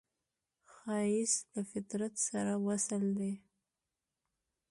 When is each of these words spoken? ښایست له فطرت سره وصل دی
ښایست 0.73 1.43
له 1.53 1.61
فطرت 1.71 2.13
سره 2.27 2.53
وصل 2.67 3.03
دی 3.17 3.33